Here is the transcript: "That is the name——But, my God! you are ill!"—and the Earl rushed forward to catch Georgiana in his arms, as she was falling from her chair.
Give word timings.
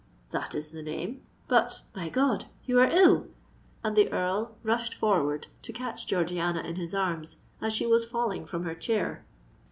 "That 0.31 0.55
is 0.55 0.71
the 0.71 0.81
name——But, 0.81 1.81
my 1.95 2.09
God! 2.09 2.45
you 2.65 2.79
are 2.79 2.89
ill!"—and 2.89 3.95
the 3.95 4.11
Earl 4.11 4.57
rushed 4.63 4.95
forward 4.95 5.45
to 5.61 5.71
catch 5.71 6.07
Georgiana 6.07 6.61
in 6.63 6.77
his 6.77 6.95
arms, 6.95 7.37
as 7.61 7.73
she 7.73 7.85
was 7.85 8.03
falling 8.03 8.47
from 8.47 8.63
her 8.63 8.73
chair. 8.73 9.23